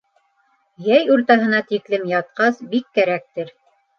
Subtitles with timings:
[0.85, 3.53] Йәй уртаһына тиклем ятҡас, бик кәрәктер.